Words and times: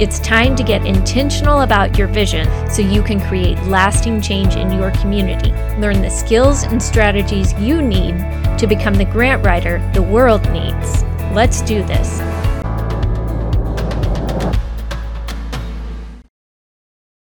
It's 0.00 0.18
time 0.18 0.56
to 0.56 0.64
get 0.64 0.84
intentional 0.84 1.60
about 1.60 1.96
your 1.96 2.08
vision 2.08 2.48
so 2.68 2.82
you 2.82 3.00
can 3.00 3.20
create 3.20 3.56
lasting 3.68 4.20
change 4.20 4.56
in 4.56 4.72
your 4.72 4.90
community. 4.90 5.52
Learn 5.80 6.02
the 6.02 6.10
skills 6.10 6.64
and 6.64 6.82
strategies 6.82 7.52
you 7.60 7.80
need 7.80 8.18
to 8.58 8.66
become 8.66 8.94
the 8.94 9.04
grant 9.04 9.46
writer 9.46 9.78
the 9.94 10.02
world 10.02 10.42
needs. 10.50 11.04
Let's 11.32 11.62
do 11.62 11.84
this. 11.84 12.18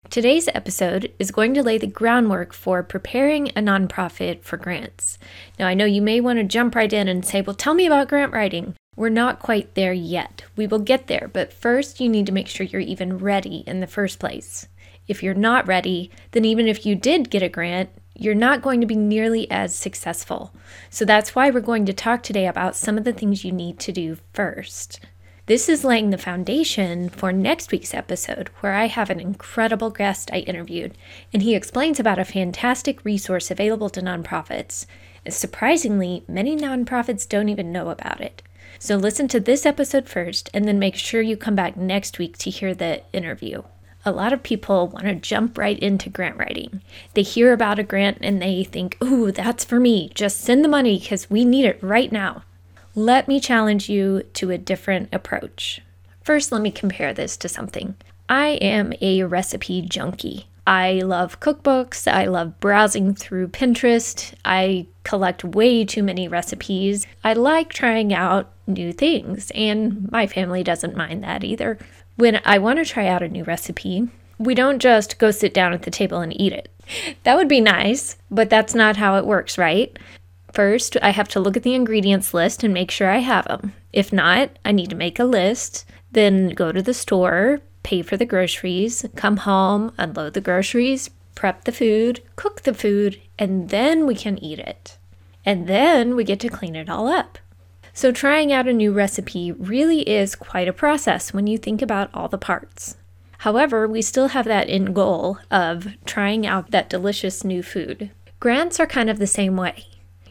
Today's 0.08 0.48
episode 0.54 1.12
is 1.18 1.30
going 1.30 1.52
to 1.52 1.62
lay 1.62 1.76
the 1.76 1.86
groundwork 1.86 2.54
for 2.54 2.82
preparing 2.82 3.50
a 3.50 3.60
nonprofit 3.60 4.44
for 4.44 4.56
grants. 4.56 5.18
Now, 5.58 5.66
I 5.66 5.74
know 5.74 5.84
you 5.84 6.00
may 6.00 6.22
want 6.22 6.38
to 6.38 6.44
jump 6.44 6.74
right 6.74 6.90
in 6.90 7.06
and 7.06 7.22
say, 7.22 7.42
Well, 7.42 7.54
tell 7.54 7.74
me 7.74 7.86
about 7.86 8.08
grant 8.08 8.32
writing. 8.32 8.76
We're 8.94 9.08
not 9.08 9.38
quite 9.38 9.74
there 9.74 9.94
yet. 9.94 10.44
We 10.54 10.66
will 10.66 10.78
get 10.78 11.06
there, 11.06 11.30
but 11.32 11.52
first 11.52 11.98
you 11.98 12.10
need 12.10 12.26
to 12.26 12.32
make 12.32 12.46
sure 12.46 12.66
you're 12.66 12.80
even 12.82 13.16
ready 13.16 13.64
in 13.66 13.80
the 13.80 13.86
first 13.86 14.18
place. 14.18 14.68
If 15.08 15.22
you're 15.22 15.32
not 15.32 15.66
ready, 15.66 16.10
then 16.32 16.44
even 16.44 16.68
if 16.68 16.84
you 16.84 16.94
did 16.94 17.30
get 17.30 17.42
a 17.42 17.48
grant, 17.48 17.88
you're 18.14 18.34
not 18.34 18.60
going 18.60 18.82
to 18.82 18.86
be 18.86 18.94
nearly 18.94 19.50
as 19.50 19.74
successful. 19.74 20.52
So 20.90 21.06
that's 21.06 21.34
why 21.34 21.48
we're 21.48 21.60
going 21.60 21.86
to 21.86 21.94
talk 21.94 22.22
today 22.22 22.46
about 22.46 22.76
some 22.76 22.98
of 22.98 23.04
the 23.04 23.14
things 23.14 23.44
you 23.44 23.50
need 23.50 23.78
to 23.80 23.92
do 23.92 24.18
first. 24.34 25.00
This 25.46 25.70
is 25.70 25.84
laying 25.84 26.10
the 26.10 26.18
foundation 26.18 27.08
for 27.08 27.32
next 27.32 27.72
week's 27.72 27.94
episode, 27.94 28.48
where 28.60 28.74
I 28.74 28.86
have 28.86 29.08
an 29.08 29.18
incredible 29.18 29.90
guest 29.90 30.30
I 30.32 30.40
interviewed, 30.40 30.96
and 31.32 31.42
he 31.42 31.54
explains 31.54 31.98
about 31.98 32.18
a 32.18 32.24
fantastic 32.26 33.04
resource 33.04 33.50
available 33.50 33.88
to 33.90 34.02
nonprofits. 34.02 34.84
And 35.24 35.32
surprisingly, 35.32 36.24
many 36.28 36.56
nonprofits 36.56 37.28
don't 37.28 37.48
even 37.48 37.72
know 37.72 37.88
about 37.88 38.20
it. 38.20 38.42
So 38.78 38.96
listen 38.96 39.28
to 39.28 39.40
this 39.40 39.64
episode 39.64 40.08
first, 40.08 40.50
and 40.52 40.66
then 40.66 40.78
make 40.78 40.96
sure 40.96 41.20
you 41.20 41.36
come 41.36 41.54
back 41.54 41.76
next 41.76 42.18
week 42.18 42.36
to 42.38 42.50
hear 42.50 42.74
the 42.74 43.02
interview 43.12 43.62
a 44.04 44.12
lot 44.12 44.32
of 44.32 44.42
people 44.42 44.88
want 44.88 45.04
to 45.04 45.14
jump 45.14 45.56
right 45.56 45.78
into 45.78 46.10
grant 46.10 46.36
writing. 46.36 46.82
They 47.14 47.22
hear 47.22 47.52
about 47.52 47.78
a 47.78 47.84
grant 47.84 48.18
and 48.20 48.42
they 48.42 48.64
think, 48.64 48.96
ooh, 49.02 49.30
that's 49.30 49.64
for 49.64 49.78
me. 49.78 50.10
Just 50.14 50.40
send 50.40 50.64
the 50.64 50.68
money 50.68 50.98
because 50.98 51.30
we 51.30 51.44
need 51.44 51.64
it 51.64 51.82
right 51.82 52.10
now. 52.10 52.42
Let 52.94 53.28
me 53.28 53.40
challenge 53.40 53.88
you 53.88 54.22
to 54.34 54.50
a 54.50 54.58
different 54.58 55.08
approach. 55.12 55.80
First, 56.22 56.52
let 56.52 56.62
me 56.62 56.70
compare 56.70 57.14
this 57.14 57.36
to 57.38 57.48
something. 57.48 57.94
I 58.28 58.48
am 58.60 58.92
a 59.00 59.22
recipe 59.24 59.82
junkie. 59.82 60.46
I 60.66 61.00
love 61.00 61.40
cookbooks. 61.40 62.10
I 62.10 62.26
love 62.26 62.60
browsing 62.60 63.14
through 63.14 63.48
Pinterest. 63.48 64.32
I 64.44 64.86
collect 65.04 65.44
way 65.44 65.84
too 65.84 66.02
many 66.02 66.28
recipes. 66.28 67.06
I 67.24 67.32
like 67.32 67.72
trying 67.72 68.14
out 68.14 68.52
new 68.66 68.92
things, 68.92 69.50
and 69.54 70.10
my 70.12 70.26
family 70.26 70.62
doesn't 70.62 70.96
mind 70.96 71.24
that 71.24 71.42
either 71.42 71.78
when 72.16 72.40
I 72.44 72.58
want 72.58 72.78
to 72.78 72.84
try 72.84 73.06
out 73.06 73.22
a 73.22 73.28
new 73.28 73.44
recipe, 73.44 74.08
we 74.38 74.54
don't 74.54 74.80
just 74.80 75.18
go 75.18 75.30
sit 75.30 75.54
down 75.54 75.72
at 75.72 75.82
the 75.82 75.90
table 75.90 76.20
and 76.20 76.38
eat 76.40 76.52
it. 76.52 76.68
That 77.22 77.36
would 77.36 77.48
be 77.48 77.60
nice, 77.60 78.16
but 78.30 78.50
that's 78.50 78.74
not 78.74 78.96
how 78.96 79.16
it 79.16 79.24
works, 79.24 79.56
right? 79.56 79.96
First, 80.52 80.96
I 81.00 81.10
have 81.10 81.28
to 81.28 81.40
look 81.40 81.56
at 81.56 81.62
the 81.62 81.74
ingredients 81.74 82.34
list 82.34 82.64
and 82.64 82.74
make 82.74 82.90
sure 82.90 83.08
I 83.08 83.18
have 83.18 83.46
them. 83.46 83.72
If 83.92 84.12
not, 84.12 84.50
I 84.64 84.72
need 84.72 84.90
to 84.90 84.96
make 84.96 85.18
a 85.18 85.24
list, 85.24 85.86
then 86.10 86.50
go 86.50 86.72
to 86.72 86.82
the 86.82 86.92
store, 86.92 87.60
pay 87.82 88.02
for 88.02 88.16
the 88.16 88.26
groceries, 88.26 89.04
come 89.16 89.38
home, 89.38 89.92
unload 89.98 90.34
the 90.34 90.40
groceries, 90.40 91.10
prep 91.34 91.64
the 91.64 91.72
food, 91.72 92.20
cook 92.36 92.62
the 92.62 92.74
food, 92.74 93.20
and 93.38 93.70
then 93.70 94.06
we 94.06 94.14
can 94.14 94.42
eat 94.42 94.58
it. 94.58 94.98
And 95.44 95.66
then 95.66 96.14
we 96.14 96.24
get 96.24 96.40
to 96.40 96.48
clean 96.48 96.76
it 96.76 96.88
all 96.88 97.08
up. 97.08 97.38
So, 97.94 98.10
trying 98.10 98.52
out 98.52 98.68
a 98.68 98.72
new 98.72 98.92
recipe 98.92 99.52
really 99.52 100.00
is 100.08 100.34
quite 100.34 100.68
a 100.68 100.72
process 100.72 101.34
when 101.34 101.46
you 101.46 101.58
think 101.58 101.82
about 101.82 102.10
all 102.14 102.28
the 102.28 102.38
parts. 102.38 102.96
However, 103.38 103.88
we 103.88 104.02
still 104.02 104.28
have 104.28 104.46
that 104.46 104.70
end 104.70 104.94
goal 104.94 105.38
of 105.50 105.88
trying 106.04 106.46
out 106.46 106.70
that 106.70 106.88
delicious 106.88 107.44
new 107.44 107.62
food. 107.62 108.10
Grants 108.40 108.78
are 108.80 108.86
kind 108.86 109.10
of 109.10 109.18
the 109.18 109.26
same 109.26 109.56
way. 109.56 109.86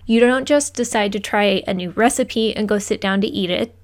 You 0.05 0.19
don't 0.19 0.47
just 0.47 0.73
decide 0.73 1.11
to 1.11 1.19
try 1.19 1.61
a 1.67 1.73
new 1.73 1.91
recipe 1.91 2.55
and 2.55 2.67
go 2.67 2.79
sit 2.79 2.99
down 2.99 3.21
to 3.21 3.27
eat 3.27 3.49
it. 3.49 3.75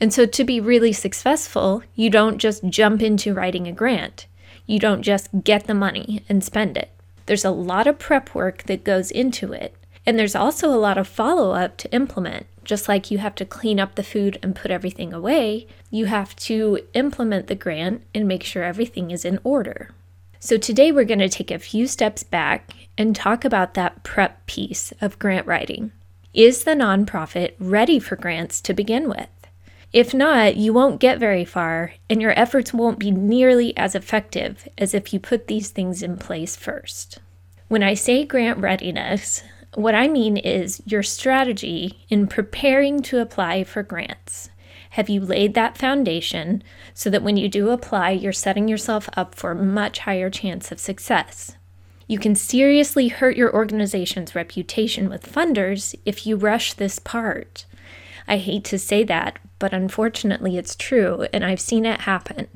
And 0.00 0.12
so, 0.12 0.26
to 0.26 0.44
be 0.44 0.60
really 0.60 0.92
successful, 0.92 1.82
you 1.94 2.10
don't 2.10 2.38
just 2.38 2.64
jump 2.68 3.02
into 3.02 3.32
writing 3.32 3.66
a 3.66 3.72
grant. 3.72 4.26
You 4.66 4.78
don't 4.78 5.02
just 5.02 5.28
get 5.42 5.66
the 5.66 5.74
money 5.74 6.22
and 6.28 6.44
spend 6.44 6.76
it. 6.76 6.90
There's 7.24 7.44
a 7.44 7.50
lot 7.50 7.86
of 7.86 7.98
prep 7.98 8.34
work 8.34 8.64
that 8.64 8.84
goes 8.84 9.10
into 9.10 9.52
it, 9.52 9.74
and 10.04 10.18
there's 10.18 10.34
also 10.34 10.68
a 10.68 10.76
lot 10.76 10.98
of 10.98 11.08
follow 11.08 11.52
up 11.52 11.76
to 11.78 11.92
implement. 11.92 12.46
Just 12.62 12.88
like 12.88 13.10
you 13.10 13.18
have 13.18 13.34
to 13.36 13.44
clean 13.44 13.80
up 13.80 13.94
the 13.94 14.02
food 14.02 14.38
and 14.42 14.54
put 14.54 14.70
everything 14.70 15.12
away, 15.12 15.66
you 15.90 16.06
have 16.06 16.34
to 16.36 16.80
implement 16.94 17.46
the 17.46 17.54
grant 17.54 18.02
and 18.14 18.28
make 18.28 18.42
sure 18.42 18.64
everything 18.64 19.10
is 19.10 19.24
in 19.24 19.38
order. 19.44 19.90
So, 20.40 20.58
today 20.58 20.92
we're 20.92 21.04
going 21.04 21.20
to 21.20 21.28
take 21.28 21.50
a 21.50 21.58
few 21.58 21.86
steps 21.86 22.22
back 22.22 22.74
and 22.98 23.16
talk 23.16 23.44
about 23.44 23.74
that 23.74 24.02
prep 24.02 24.46
piece 24.46 24.92
of 25.00 25.18
grant 25.18 25.46
writing. 25.46 25.92
Is 26.34 26.64
the 26.64 26.72
nonprofit 26.72 27.54
ready 27.58 27.98
for 27.98 28.16
grants 28.16 28.60
to 28.60 28.74
begin 28.74 29.08
with? 29.08 29.28
If 29.92 30.12
not, 30.12 30.56
you 30.56 30.72
won't 30.72 31.00
get 31.00 31.18
very 31.18 31.44
far, 31.44 31.94
and 32.10 32.20
your 32.20 32.38
efforts 32.38 32.74
won't 32.74 32.98
be 32.98 33.10
nearly 33.10 33.76
as 33.76 33.94
effective 33.94 34.68
as 34.76 34.94
if 34.94 35.12
you 35.12 35.20
put 35.20 35.46
these 35.46 35.70
things 35.70 36.02
in 36.02 36.16
place 36.16 36.56
first. 36.56 37.18
When 37.68 37.82
I 37.82 37.94
say 37.94 38.24
grant 38.24 38.58
readiness, 38.58 39.42
what 39.74 39.94
I 39.94 40.08
mean 40.08 40.36
is 40.36 40.82
your 40.86 41.02
strategy 41.02 42.04
in 42.08 42.26
preparing 42.26 43.02
to 43.02 43.20
apply 43.20 43.64
for 43.64 43.82
grants. 43.82 44.50
Have 44.90 45.08
you 45.08 45.20
laid 45.20 45.54
that 45.54 45.76
foundation 45.76 46.62
so 46.94 47.10
that 47.10 47.22
when 47.22 47.36
you 47.36 47.48
do 47.48 47.70
apply, 47.70 48.12
you're 48.12 48.32
setting 48.32 48.68
yourself 48.68 49.10
up 49.16 49.34
for 49.34 49.50
a 49.50 49.54
much 49.54 50.00
higher 50.00 50.30
chance 50.30 50.72
of 50.72 50.80
success? 50.80 51.56
You 52.06 52.18
can 52.18 52.34
seriously 52.34 53.08
hurt 53.08 53.36
your 53.36 53.52
organization's 53.52 54.34
reputation 54.34 55.10
with 55.10 55.30
funders 55.30 55.94
if 56.04 56.26
you 56.26 56.36
rush 56.36 56.72
this 56.72 56.98
part. 56.98 57.66
I 58.28 58.38
hate 58.38 58.64
to 58.64 58.78
say 58.78 59.04
that, 59.04 59.38
but 59.58 59.72
unfortunately 59.72 60.56
it's 60.56 60.74
true, 60.74 61.26
and 61.32 61.44
I've 61.44 61.60
seen 61.60 61.86
it 61.86 62.02
happen. 62.02 62.48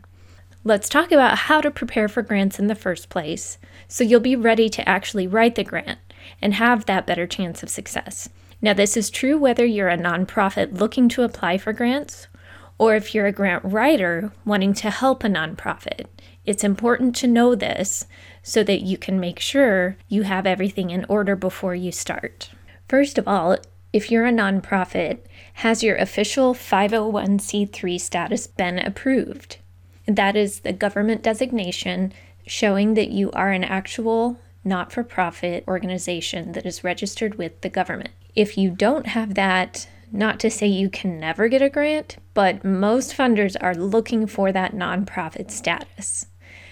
Let's 0.63 0.89
talk 0.89 1.11
about 1.11 1.39
how 1.39 1.61
to 1.63 1.71
prepare 1.71 2.09
for 2.09 2.23
grants 2.23 2.59
in 2.59 2.67
the 2.67 2.75
first 2.75 3.09
place 3.09 3.57
so 3.89 4.05
you'll 4.05 4.21
be 4.21 4.37
ready 4.37 4.69
to 4.69 4.87
actually 4.89 5.27
write 5.27 5.55
the 5.55 5.65
grant 5.65 5.99
and 6.43 6.55
have 6.55 6.85
that 6.85 7.07
better 7.07 7.27
chance 7.27 7.63
of 7.63 7.71
success. 7.71 8.29
Now, 8.61 8.75
this 8.75 8.97
is 8.97 9.09
true 9.09 9.39
whether 9.39 9.65
you're 9.65 9.89
a 9.89 9.97
nonprofit 9.97 10.79
looking 10.79 11.09
to 11.11 11.23
apply 11.23 11.57
for 11.57 11.73
grants 11.73 12.29
or 12.77 12.95
if 12.95 13.15
you're 13.15 13.27
a 13.27 13.33
grant 13.33 13.65
writer 13.65 14.33
wanting 14.45 14.75
to 14.75 14.91
help 14.91 15.25
a 15.25 15.29
nonprofit. 15.29 16.07
It's 16.45 16.65
important 16.65 17.17
to 17.17 17.27
know 17.27 17.55
this 17.55 18.07
so 18.43 18.63
that 18.65 18.83
you 18.83 18.99
can 18.99 19.19
make 19.21 19.41
sure 19.41 19.97
you 20.09 20.23
have 20.23 20.47
everything 20.47 20.91
in 20.91 21.07
order 21.09 21.37
before 21.37 21.75
you 21.75 21.93
start. 21.93 22.51
First 22.89 23.19
of 23.19 23.27
all, 23.27 23.57
if 23.93 24.11
you're 24.11 24.27
a 24.27 24.33
nonprofit, 24.33 25.21
has 25.55 25.83
your 25.83 25.97
official 25.97 26.55
501c3 26.55 28.01
status 28.01 28.47
been 28.47 28.79
approved? 28.79 29.59
That 30.07 30.37
is 30.37 30.61
the 30.61 30.73
government 30.73 31.23
designation 31.23 32.13
showing 32.47 32.95
that 32.95 33.11
you 33.11 33.31
are 33.33 33.51
an 33.51 33.65
actual 33.65 34.39
not 34.65 34.93
for 34.93 35.03
profit 35.03 35.65
organization 35.67 36.53
that 36.53 36.67
is 36.67 36.85
registered 36.85 37.37
with 37.37 37.61
the 37.61 37.69
government. 37.69 38.11
If 38.35 38.59
you 38.59 38.71
don't 38.71 39.07
have 39.09 39.35
that, 39.35 39.89
not 40.13 40.41
to 40.41 40.51
say 40.51 40.67
you 40.67 40.91
can 40.91 41.21
never 41.21 41.49
get 41.49 41.63
a 41.63 41.69
grant, 41.69 42.17
but 42.35 42.65
most 42.65 43.17
funders 43.17 43.57
are 43.61 43.75
looking 43.75 44.27
for 44.27 44.53
that 44.53 44.75
nonprofit 44.75 45.51
status. 45.51 46.27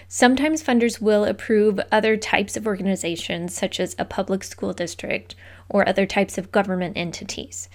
Sometimes 0.07 0.63
funders 0.63 0.99
will 0.99 1.23
approve 1.23 1.79
other 1.91 2.17
types 2.17 2.57
of 2.57 2.65
organizations, 2.65 3.55
such 3.55 3.79
as 3.79 3.95
a 3.97 4.05
public 4.05 4.43
school 4.43 4.73
district 4.73 5.35
or 5.69 5.87
other 5.87 6.05
types 6.05 6.37
of 6.37 6.51
government 6.51 6.97
entities. 6.97 7.69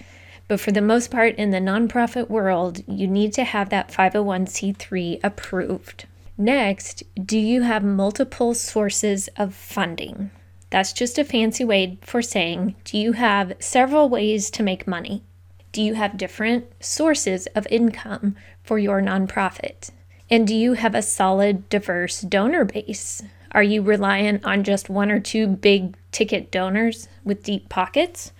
But 0.47 0.59
for 0.59 0.71
the 0.71 0.81
most 0.81 1.09
part, 1.09 1.35
in 1.35 1.49
the 1.49 1.59
nonprofit 1.59 2.29
world, 2.29 2.83
you 2.87 3.07
need 3.07 3.33
to 3.33 3.43
have 3.43 3.69
that 3.69 3.89
501c3 3.89 5.19
approved. 5.23 6.05
Next, 6.37 7.03
do 7.23 7.39
you 7.39 7.63
have 7.63 7.83
multiple 7.83 8.53
sources 8.53 9.27
of 9.37 9.55
funding? 9.55 10.29
That's 10.69 10.93
just 10.93 11.17
a 11.17 11.23
fancy 11.23 11.63
way 11.63 11.97
for 12.01 12.21
saying, 12.21 12.75
do 12.83 12.97
you 12.97 13.13
have 13.13 13.53
several 13.59 14.09
ways 14.09 14.49
to 14.51 14.63
make 14.63 14.87
money? 14.87 15.23
Do 15.71 15.81
you 15.81 15.95
have 15.95 16.17
different 16.17 16.65
sources 16.79 17.47
of 17.47 17.67
income 17.69 18.35
for 18.63 18.77
your 18.77 19.01
nonprofit? 19.01 19.89
And 20.29 20.47
do 20.47 20.55
you 20.55 20.73
have 20.73 20.95
a 20.95 21.01
solid, 21.01 21.69
diverse 21.69 22.21
donor 22.21 22.65
base? 22.65 23.21
Are 23.51 23.63
you 23.63 23.81
reliant 23.81 24.43
on 24.43 24.63
just 24.63 24.89
one 24.89 25.11
or 25.11 25.19
two 25.19 25.47
big 25.47 25.95
ticket 26.11 26.51
donors 26.51 27.07
with 27.23 27.43
deep 27.43 27.69
pockets? 27.69 28.33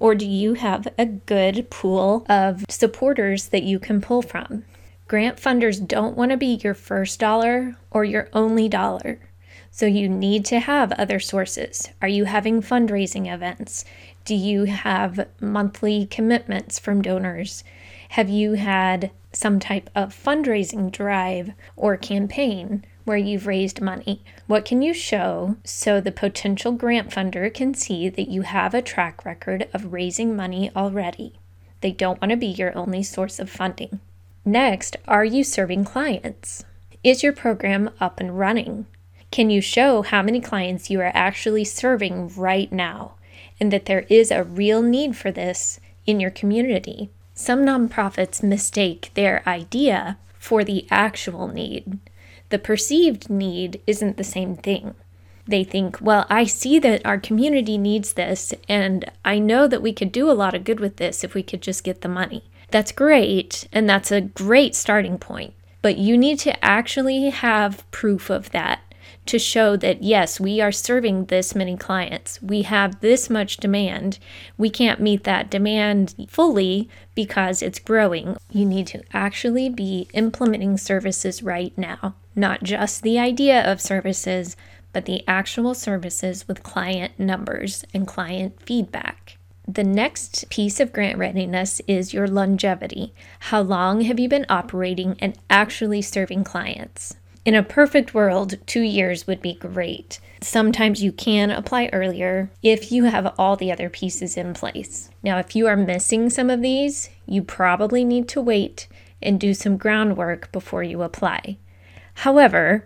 Or 0.00 0.14
do 0.14 0.26
you 0.26 0.54
have 0.54 0.88
a 0.98 1.04
good 1.04 1.68
pool 1.68 2.24
of 2.28 2.64
supporters 2.70 3.48
that 3.48 3.62
you 3.62 3.78
can 3.78 4.00
pull 4.00 4.22
from? 4.22 4.64
Grant 5.06 5.36
funders 5.36 5.86
don't 5.86 6.16
want 6.16 6.30
to 6.30 6.38
be 6.38 6.58
your 6.64 6.72
first 6.72 7.20
dollar 7.20 7.76
or 7.90 8.02
your 8.04 8.28
only 8.32 8.68
dollar. 8.68 9.20
So 9.70 9.84
you 9.84 10.08
need 10.08 10.44
to 10.46 10.58
have 10.58 10.90
other 10.92 11.20
sources. 11.20 11.90
Are 12.00 12.08
you 12.08 12.24
having 12.24 12.62
fundraising 12.62 13.32
events? 13.32 13.84
Do 14.24 14.34
you 14.34 14.64
have 14.64 15.28
monthly 15.38 16.06
commitments 16.06 16.78
from 16.78 17.02
donors? 17.02 17.62
Have 18.10 18.30
you 18.30 18.54
had 18.54 19.10
some 19.32 19.60
type 19.60 19.90
of 19.94 20.14
fundraising 20.14 20.90
drive 20.90 21.52
or 21.76 21.96
campaign 21.96 22.84
where 23.04 23.16
you've 23.16 23.46
raised 23.46 23.80
money? 23.80 24.22
What 24.46 24.64
can 24.64 24.82
you 24.82 24.94
show 24.94 25.56
so 25.64 26.00
the 26.00 26.12
potential 26.12 26.72
grant 26.72 27.10
funder 27.10 27.52
can 27.52 27.74
see 27.74 28.08
that 28.08 28.28
you 28.28 28.42
have 28.42 28.74
a 28.74 28.82
track 28.82 29.24
record 29.24 29.68
of 29.72 29.92
raising 29.92 30.36
money 30.36 30.70
already? 30.74 31.34
They 31.80 31.92
don't 31.92 32.20
want 32.20 32.30
to 32.30 32.36
be 32.36 32.46
your 32.46 32.76
only 32.76 33.02
source 33.02 33.38
of 33.38 33.50
funding. 33.50 34.00
Next, 34.44 34.96
are 35.06 35.24
you 35.24 35.44
serving 35.44 35.84
clients? 35.84 36.64
Is 37.02 37.22
your 37.22 37.32
program 37.32 37.90
up 38.00 38.20
and 38.20 38.38
running? 38.38 38.86
Can 39.30 39.48
you 39.48 39.60
show 39.60 40.02
how 40.02 40.22
many 40.22 40.40
clients 40.40 40.90
you 40.90 41.00
are 41.00 41.12
actually 41.14 41.64
serving 41.64 42.34
right 42.36 42.70
now 42.72 43.14
and 43.60 43.72
that 43.72 43.86
there 43.86 44.06
is 44.08 44.30
a 44.30 44.44
real 44.44 44.82
need 44.82 45.16
for 45.16 45.30
this 45.30 45.78
in 46.06 46.20
your 46.20 46.30
community? 46.30 47.10
Some 47.34 47.64
nonprofits 47.64 48.42
mistake 48.42 49.10
their 49.14 49.42
idea 49.46 50.18
for 50.38 50.64
the 50.64 50.86
actual 50.90 51.48
need. 51.48 51.98
The 52.50 52.58
perceived 52.58 53.30
need 53.30 53.80
isn't 53.86 54.16
the 54.16 54.24
same 54.24 54.56
thing. 54.56 54.94
They 55.46 55.64
think, 55.64 55.98
well, 56.00 56.26
I 56.28 56.44
see 56.44 56.78
that 56.78 57.04
our 57.04 57.18
community 57.18 57.78
needs 57.78 58.12
this, 58.12 58.54
and 58.68 59.10
I 59.24 59.38
know 59.38 59.66
that 59.66 59.82
we 59.82 59.92
could 59.92 60.12
do 60.12 60.30
a 60.30 60.32
lot 60.32 60.54
of 60.54 60.64
good 60.64 60.78
with 60.78 60.96
this 60.96 61.24
if 61.24 61.34
we 61.34 61.42
could 61.42 61.62
just 61.62 61.82
get 61.82 62.02
the 62.02 62.08
money. 62.08 62.44
That's 62.70 62.92
great, 62.92 63.66
and 63.72 63.88
that's 63.88 64.12
a 64.12 64.20
great 64.20 64.74
starting 64.74 65.18
point. 65.18 65.54
But 65.82 65.96
you 65.96 66.16
need 66.18 66.38
to 66.40 66.64
actually 66.64 67.30
have 67.30 67.90
proof 67.90 68.30
of 68.30 68.50
that 68.50 68.80
to 69.26 69.38
show 69.38 69.76
that 69.76 70.02
yes, 70.02 70.40
we 70.40 70.60
are 70.60 70.72
serving 70.72 71.26
this 71.26 71.54
many 71.54 71.76
clients. 71.76 72.40
We 72.42 72.62
have 72.62 73.00
this 73.00 73.30
much 73.30 73.56
demand. 73.56 74.18
We 74.56 74.70
can't 74.70 75.00
meet 75.00 75.24
that 75.24 75.50
demand 75.50 76.14
fully 76.28 76.88
because 77.14 77.62
it's 77.62 77.78
growing. 77.78 78.36
You 78.50 78.66
need 78.66 78.86
to 78.88 79.02
actually 79.12 79.68
be 79.68 80.08
implementing 80.14 80.76
services 80.78 81.42
right 81.42 81.76
now, 81.78 82.14
not 82.34 82.62
just 82.62 83.02
the 83.02 83.18
idea 83.18 83.62
of 83.70 83.80
services, 83.80 84.56
but 84.92 85.04
the 85.04 85.22
actual 85.28 85.74
services 85.74 86.46
with 86.48 86.62
client 86.62 87.18
numbers 87.18 87.84
and 87.94 88.06
client 88.06 88.60
feedback. 88.62 89.36
The 89.68 89.84
next 89.84 90.50
piece 90.50 90.80
of 90.80 90.92
grant 90.92 91.18
readiness 91.18 91.80
is 91.86 92.12
your 92.12 92.26
longevity. 92.26 93.14
How 93.38 93.60
long 93.60 94.00
have 94.00 94.18
you 94.18 94.28
been 94.28 94.46
operating 94.48 95.16
and 95.20 95.38
actually 95.48 96.02
serving 96.02 96.42
clients? 96.42 97.14
In 97.44 97.54
a 97.54 97.62
perfect 97.62 98.12
world, 98.12 98.56
two 98.66 98.82
years 98.82 99.26
would 99.26 99.40
be 99.40 99.54
great. 99.54 100.18
Sometimes 100.42 101.02
you 101.02 101.12
can 101.12 101.50
apply 101.50 101.88
earlier 101.92 102.50
if 102.62 102.90
you 102.90 103.04
have 103.04 103.32
all 103.38 103.56
the 103.56 103.72
other 103.72 103.88
pieces 103.88 104.36
in 104.36 104.54
place. 104.54 105.08
Now, 105.22 105.38
if 105.38 105.54
you 105.56 105.66
are 105.66 105.76
missing 105.76 106.30
some 106.30 106.50
of 106.50 106.62
these, 106.62 107.08
you 107.24 107.42
probably 107.42 108.04
need 108.04 108.28
to 108.30 108.40
wait 108.40 108.88
and 109.22 109.38
do 109.38 109.54
some 109.54 109.76
groundwork 109.76 110.50
before 110.52 110.82
you 110.82 111.02
apply. 111.02 111.56
However, 112.20 112.84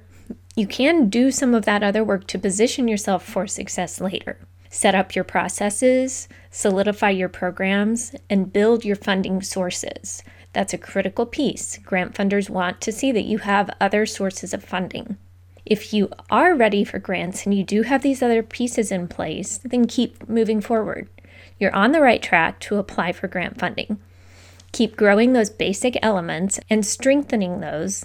you 0.54 0.69
can 0.69 1.08
do 1.08 1.32
some 1.32 1.56
of 1.56 1.64
that 1.64 1.82
other 1.82 2.04
work 2.04 2.28
to 2.28 2.38
position 2.38 2.86
yourself 2.86 3.25
for 3.25 3.48
success 3.48 4.00
later. 4.00 4.38
Set 4.70 4.94
up 4.94 5.16
your 5.16 5.25
processes, 5.25 6.28
solidify 6.52 7.10
your 7.10 7.28
programs, 7.28 8.14
and 8.31 8.52
build 8.52 8.84
your 8.84 8.94
funding 8.94 9.42
sources. 9.42 10.22
That's 10.52 10.72
a 10.72 10.78
critical 10.78 11.26
piece. 11.26 11.78
Grant 11.78 12.14
funders 12.14 12.48
want 12.48 12.81
to 12.82 12.92
see 12.92 13.10
that 13.10 13.25
you 13.25 13.38
have 13.38 13.75
other 13.81 14.06
sources 14.06 14.54
of 14.54 14.62
funding. 14.62 15.16
If 15.66 15.92
you 15.92 16.10
are 16.31 16.54
ready 16.54 16.84
for 16.84 17.00
grants 17.00 17.44
and 17.44 17.52
you 17.52 17.64
do 17.64 17.82
have 17.82 18.02
these 18.02 18.22
other 18.22 18.44
pieces 18.44 18.92
in 18.92 19.08
place, 19.08 19.58
then 19.64 19.88
keep 19.88 20.28
moving 20.28 20.60
forward. 20.60 21.08
You're 21.58 21.75
on 21.75 21.90
the 21.90 22.00
right 22.00 22.22
track 22.22 22.60
to 22.60 22.76
apply 22.76 23.10
for 23.10 23.26
grant 23.26 23.58
funding. 23.58 23.98
Keep 24.70 24.96
growing 24.96 25.32
those 25.32 25.50
basic 25.50 25.98
elements 26.02 26.60
and 26.70 26.86
strengthening 26.86 27.58
those 27.58 28.04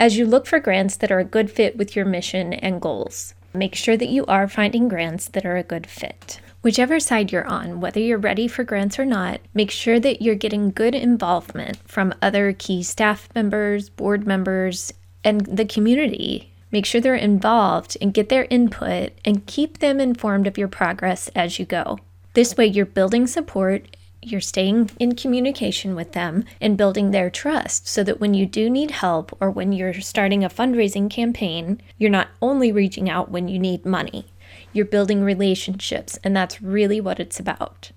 as 0.00 0.16
you 0.16 0.26
look 0.26 0.46
for 0.46 0.58
grants 0.58 0.96
that 0.96 1.12
are 1.12 1.18
a 1.18 1.24
good 1.24 1.50
fit 1.50 1.76
with 1.76 1.94
your 1.94 2.06
mission 2.06 2.54
and 2.54 2.80
goals. 2.80 3.34
Make 3.52 3.74
sure 3.74 3.98
that 3.98 4.08
you 4.08 4.24
are 4.24 4.48
finding 4.48 4.88
grants 4.88 5.28
that 5.28 5.44
are 5.44 5.58
a 5.58 5.62
good 5.62 5.86
fit. 5.86 6.40
Whichever 6.62 6.98
side 6.98 7.30
you're 7.30 7.46
on, 7.46 7.80
whether 7.80 8.00
you're 8.00 8.18
ready 8.18 8.48
for 8.48 8.64
grants 8.64 8.98
or 8.98 9.04
not, 9.04 9.40
make 9.52 9.70
sure 9.70 10.00
that 10.00 10.22
you're 10.22 10.34
getting 10.34 10.70
good 10.70 10.94
involvement 10.94 11.76
from 11.86 12.14
other 12.22 12.54
key 12.54 12.82
staff 12.82 13.28
members, 13.34 13.90
board 13.90 14.26
members, 14.26 14.92
and 15.22 15.44
the 15.44 15.66
community. 15.66 16.50
Make 16.72 16.86
sure 16.86 17.00
they're 17.00 17.14
involved 17.14 17.98
and 18.00 18.14
get 18.14 18.30
their 18.30 18.46
input 18.48 19.12
and 19.24 19.46
keep 19.46 19.78
them 19.78 20.00
informed 20.00 20.46
of 20.46 20.56
your 20.56 20.68
progress 20.68 21.28
as 21.36 21.58
you 21.58 21.66
go. 21.66 21.98
This 22.32 22.56
way, 22.56 22.66
you're 22.66 22.86
building 22.86 23.26
support, 23.26 23.96
you're 24.22 24.40
staying 24.40 24.90
in 24.98 25.14
communication 25.14 25.94
with 25.94 26.12
them, 26.12 26.44
and 26.60 26.76
building 26.76 27.10
their 27.10 27.30
trust 27.30 27.88
so 27.88 28.04
that 28.04 28.20
when 28.20 28.34
you 28.34 28.46
do 28.46 28.68
need 28.68 28.90
help 28.90 29.36
or 29.40 29.50
when 29.50 29.72
you're 29.72 30.00
starting 30.00 30.44
a 30.44 30.50
fundraising 30.50 31.10
campaign, 31.10 31.80
you're 31.98 32.10
not 32.10 32.28
only 32.42 32.72
reaching 32.72 33.08
out 33.08 33.30
when 33.30 33.48
you 33.48 33.58
need 33.58 33.86
money 33.86 34.26
you're 34.72 34.84
building 34.86 35.22
relationships, 35.22 36.18
and 36.22 36.36
that's 36.36 36.62
really 36.62 37.00
what 37.00 37.20
it's 37.20 37.40
about. 37.40 37.90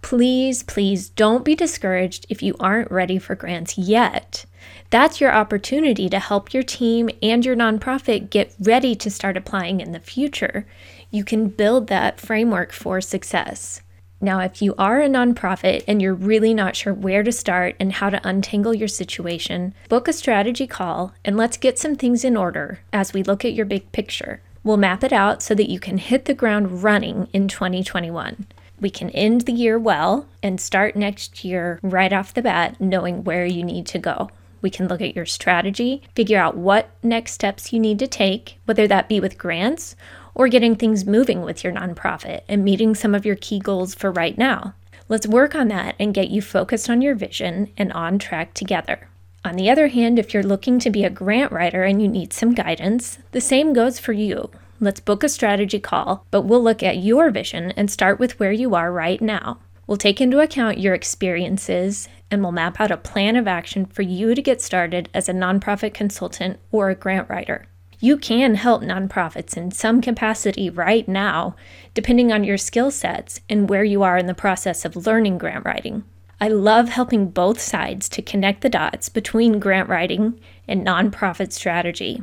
Please, 0.00 0.62
please 0.62 1.08
don't 1.08 1.44
be 1.44 1.54
discouraged 1.54 2.26
if 2.28 2.42
you 2.42 2.54
aren't 2.60 2.90
ready 2.90 3.18
for 3.18 3.34
grants 3.34 3.76
yet. 3.76 4.44
That's 4.90 5.20
your 5.20 5.32
opportunity 5.32 6.08
to 6.08 6.18
help 6.18 6.54
your 6.54 6.62
team 6.62 7.10
and 7.22 7.44
your 7.44 7.56
nonprofit 7.56 8.30
get 8.30 8.54
ready 8.60 8.94
to 8.94 9.10
start 9.10 9.36
applying 9.36 9.80
in 9.80 9.92
the 9.92 10.00
future. 10.00 10.66
You 11.10 11.24
can 11.24 11.48
build 11.48 11.88
that 11.88 12.20
framework 12.20 12.72
for 12.72 13.00
success. 13.00 13.82
Now, 14.20 14.40
if 14.40 14.60
you 14.60 14.74
are 14.76 15.00
a 15.00 15.08
nonprofit 15.08 15.84
and 15.86 16.02
you're 16.02 16.14
really 16.14 16.52
not 16.52 16.74
sure 16.74 16.92
where 16.92 17.22
to 17.22 17.30
start 17.30 17.76
and 17.78 17.92
how 17.92 18.10
to 18.10 18.26
untangle 18.28 18.74
your 18.74 18.88
situation, 18.88 19.74
book 19.88 20.08
a 20.08 20.12
strategy 20.12 20.66
call 20.66 21.14
and 21.24 21.36
let's 21.36 21.56
get 21.56 21.78
some 21.78 21.94
things 21.94 22.24
in 22.24 22.36
order 22.36 22.80
as 22.92 23.12
we 23.12 23.22
look 23.22 23.44
at 23.44 23.54
your 23.54 23.64
big 23.64 23.92
picture. 23.92 24.40
We'll 24.64 24.76
map 24.76 25.04
it 25.04 25.12
out 25.12 25.40
so 25.40 25.54
that 25.54 25.70
you 25.70 25.78
can 25.78 25.98
hit 25.98 26.24
the 26.24 26.34
ground 26.34 26.82
running 26.82 27.28
in 27.32 27.46
2021. 27.46 28.46
We 28.80 28.90
can 28.90 29.10
end 29.10 29.42
the 29.42 29.52
year 29.52 29.78
well 29.78 30.26
and 30.42 30.60
start 30.60 30.96
next 30.96 31.44
year 31.44 31.78
right 31.82 32.12
off 32.12 32.34
the 32.34 32.42
bat 32.42 32.80
knowing 32.80 33.22
where 33.22 33.46
you 33.46 33.62
need 33.62 33.86
to 33.86 34.00
go. 34.00 34.30
We 34.60 34.70
can 34.70 34.88
look 34.88 35.00
at 35.00 35.14
your 35.14 35.26
strategy, 35.26 36.02
figure 36.16 36.40
out 36.40 36.56
what 36.56 36.90
next 37.04 37.32
steps 37.32 37.72
you 37.72 37.78
need 37.78 38.00
to 38.00 38.08
take, 38.08 38.58
whether 38.64 38.88
that 38.88 39.08
be 39.08 39.20
with 39.20 39.38
grants 39.38 39.94
or 40.38 40.48
getting 40.48 40.76
things 40.76 41.04
moving 41.04 41.42
with 41.42 41.62
your 41.62 41.72
nonprofit 41.74 42.40
and 42.48 42.64
meeting 42.64 42.94
some 42.94 43.14
of 43.14 43.26
your 43.26 43.36
key 43.36 43.58
goals 43.58 43.94
for 43.94 44.10
right 44.10 44.38
now. 44.38 44.72
Let's 45.08 45.26
work 45.26 45.54
on 45.54 45.68
that 45.68 45.96
and 45.98 46.14
get 46.14 46.30
you 46.30 46.40
focused 46.40 46.88
on 46.88 47.02
your 47.02 47.14
vision 47.14 47.70
and 47.76 47.92
on 47.92 48.18
track 48.18 48.54
together. 48.54 49.08
On 49.44 49.56
the 49.56 49.68
other 49.68 49.88
hand, 49.88 50.18
if 50.18 50.32
you're 50.32 50.42
looking 50.42 50.78
to 50.78 50.90
be 50.90 51.04
a 51.04 51.10
grant 51.10 51.50
writer 51.50 51.82
and 51.82 52.00
you 52.00 52.08
need 52.08 52.32
some 52.32 52.54
guidance, 52.54 53.18
the 53.32 53.40
same 53.40 53.72
goes 53.72 53.98
for 53.98 54.12
you. 54.12 54.50
Let's 54.80 55.00
book 55.00 55.24
a 55.24 55.28
strategy 55.28 55.80
call, 55.80 56.24
but 56.30 56.42
we'll 56.42 56.62
look 56.62 56.82
at 56.82 56.98
your 56.98 57.30
vision 57.30 57.72
and 57.72 57.90
start 57.90 58.20
with 58.20 58.38
where 58.38 58.52
you 58.52 58.74
are 58.74 58.92
right 58.92 59.20
now. 59.20 59.58
We'll 59.88 59.96
take 59.96 60.20
into 60.20 60.40
account 60.40 60.78
your 60.78 60.94
experiences 60.94 62.08
and 62.30 62.42
we'll 62.42 62.52
map 62.52 62.78
out 62.78 62.90
a 62.90 62.96
plan 62.96 63.34
of 63.34 63.48
action 63.48 63.86
for 63.86 64.02
you 64.02 64.34
to 64.34 64.42
get 64.42 64.60
started 64.60 65.08
as 65.14 65.28
a 65.28 65.32
nonprofit 65.32 65.94
consultant 65.94 66.60
or 66.70 66.90
a 66.90 66.94
grant 66.94 67.28
writer. 67.28 67.66
You 68.00 68.16
can 68.16 68.54
help 68.54 68.82
nonprofits 68.82 69.56
in 69.56 69.72
some 69.72 70.00
capacity 70.00 70.70
right 70.70 71.08
now, 71.08 71.56
depending 71.94 72.30
on 72.30 72.44
your 72.44 72.56
skill 72.56 72.92
sets 72.92 73.40
and 73.48 73.68
where 73.68 73.82
you 73.82 74.04
are 74.04 74.16
in 74.16 74.26
the 74.26 74.34
process 74.34 74.84
of 74.84 75.06
learning 75.06 75.38
grant 75.38 75.64
writing. 75.64 76.04
I 76.40 76.46
love 76.46 76.90
helping 76.90 77.30
both 77.30 77.60
sides 77.60 78.08
to 78.10 78.22
connect 78.22 78.60
the 78.60 78.68
dots 78.68 79.08
between 79.08 79.58
grant 79.58 79.88
writing 79.88 80.38
and 80.68 80.86
nonprofit 80.86 81.50
strategy. 81.50 82.22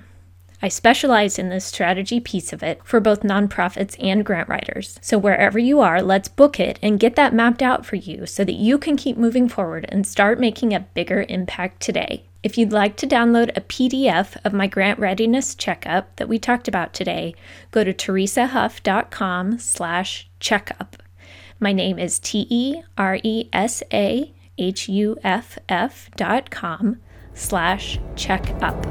I 0.61 0.69
specialize 0.69 1.37
in 1.37 1.49
this 1.49 1.65
strategy 1.65 2.21
piece 2.21 2.53
of 2.53 2.63
it 2.63 2.79
for 2.85 3.01
both 3.01 3.23
nonprofits 3.23 4.01
and 4.01 4.25
grant 4.25 4.47
writers. 4.47 4.97
So, 5.01 5.17
wherever 5.17 5.59
you 5.59 5.81
are, 5.81 6.01
let's 6.01 6.29
book 6.29 6.57
it 6.57 6.79
and 6.81 7.01
get 7.01 7.17
that 7.17 7.33
mapped 7.33 7.61
out 7.61 7.85
for 7.85 7.97
you 7.97 8.25
so 8.25 8.45
that 8.45 8.53
you 8.53 8.77
can 8.77 8.95
keep 8.95 9.17
moving 9.17 9.49
forward 9.49 9.85
and 9.89 10.07
start 10.07 10.39
making 10.39 10.73
a 10.73 10.79
bigger 10.79 11.25
impact 11.27 11.81
today. 11.81 12.23
If 12.45 12.59
you'd 12.59 12.71
like 12.71 12.95
to 12.97 13.07
download 13.07 13.57
a 13.57 13.61
PDF 13.61 14.37
of 14.45 14.53
my 14.53 14.67
grant 14.67 14.99
readiness 14.99 15.55
checkup 15.55 16.15
that 16.17 16.29
we 16.29 16.37
talked 16.37 16.67
about 16.67 16.93
today, 16.93 17.33
go 17.71 17.83
to 17.83 17.91
teresahuff.com 17.91 19.57
slash 19.57 20.29
checkup. 20.39 21.01
My 21.59 21.73
name 21.73 21.97
is 21.97 22.19
T 22.19 22.45
E 22.51 22.83
R 22.99 23.17
E 23.23 23.49
S 23.51 23.81
A 23.91 24.31
H-U-F-F 24.59 26.09
dot 26.15 26.51
com 26.51 26.97
slash 27.33 27.99
check 28.15 28.47
up. 28.61 28.85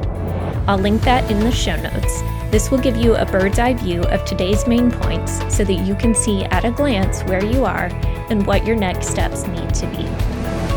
I'll 0.67 0.77
link 0.77 1.03
that 1.03 1.31
in 1.31 1.39
the 1.39 1.53
show 1.53 1.81
notes. 1.81 2.23
This 2.51 2.73
will 2.73 2.79
give 2.79 2.97
you 2.97 3.15
a 3.15 3.25
bird's 3.25 3.61
eye 3.61 3.75
view 3.75 4.01
of 4.03 4.25
today's 4.25 4.67
main 4.67 4.91
points 4.91 5.39
so 5.55 5.63
that 5.63 5.87
you 5.87 5.95
can 5.95 6.13
see 6.13 6.43
at 6.47 6.65
a 6.65 6.73
glance 6.73 7.23
where 7.23 7.45
you 7.45 7.65
are 7.65 7.87
and 8.31 8.45
what 8.49 8.67
your 8.67 8.75
next 8.75 9.11
steps 9.11 9.47
need 9.47 9.73
to 9.75 9.87
be. 9.87 10.34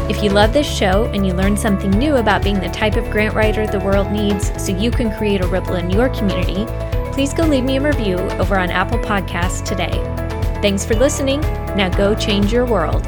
If 0.10 0.24
you 0.24 0.30
love 0.30 0.54
this 0.54 0.66
show 0.66 1.04
and 1.14 1.28
you 1.28 1.34
learn 1.34 1.58
something 1.58 1.92
new 1.92 2.16
about 2.16 2.42
being 2.42 2.62
the 2.62 2.70
type 2.70 2.96
of 2.96 3.12
grant 3.12 3.36
writer 3.36 3.68
the 3.68 3.82
world 3.82 4.10
needs 4.10 4.54
so 4.64 4.72
you 4.72 4.90
can 4.90 5.12
create 5.12 5.42
a 5.42 5.48
ripple 5.48 5.76
in 5.76 5.90
your 5.90 6.08
community, 6.08 6.66
please 7.12 7.34
go 7.34 7.46
leave 7.46 7.66
me 7.66 7.76
a 7.76 7.82
review 7.82 8.18
over 8.40 8.58
on 8.58 8.72
Apple 8.72 9.00
Podcasts 9.00 9.66
today. 9.66 9.92
Thanks 10.62 10.86
for 10.86 10.96
listening. 10.96 11.42
Now 11.76 11.90
go 11.90 12.16
change 12.16 12.54
your 12.54 12.66
world. 12.66 13.06